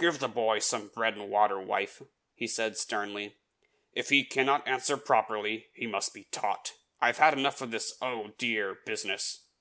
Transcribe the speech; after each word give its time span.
"Give 0.00 0.18
the 0.18 0.26
boy 0.26 0.58
some 0.58 0.88
bread 0.88 1.14
and 1.16 1.30
water, 1.30 1.60
wife," 1.60 2.02
he 2.34 2.48
said 2.48 2.76
sternly. 2.76 3.36
"If 3.92 4.08
he 4.08 4.24
cannot 4.24 4.66
answer 4.66 4.96
properly, 4.96 5.68
he 5.74 5.86
must 5.86 6.12
be 6.12 6.24
taught. 6.24 6.72
I 7.00 7.06
have 7.06 7.18
had 7.18 7.38
enough 7.38 7.60
of 7.60 7.70
this 7.70 7.96
'oh, 8.02 8.30
dear!' 8.36 8.80
business." 8.84 9.44